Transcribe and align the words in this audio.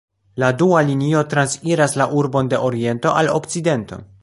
La 0.43 0.47
dua 0.61 0.79
linio 0.87 1.21
transiras 1.33 1.95
la 2.03 2.09
urbon 2.23 2.51
de 2.55 2.63
oriento 2.71 3.15
al 3.23 3.33
okcidento. 3.41 4.05